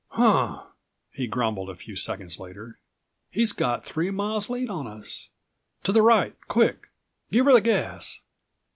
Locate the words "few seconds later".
1.75-2.79